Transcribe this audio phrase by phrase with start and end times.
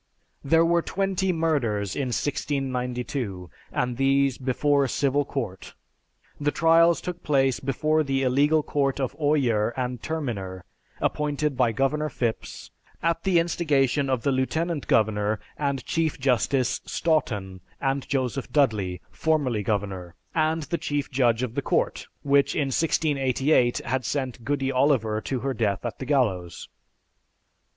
[0.43, 5.75] There were twenty murders in 1692, and these before a civil court.
[6.39, 10.65] The trials took place before the illegal Court of Oyer and Terminer,
[10.99, 12.71] appointed by Governor Phipps,
[13.03, 19.61] at the instigation of the Lieutenant Governor and Chief Justice Stoughton, and Joseph Dudley, formerly
[19.61, 25.21] governor, and the Chief Judge of the Court which, in 1688, had sent "Goody Oliver"
[25.21, 26.69] to her death at the gallows.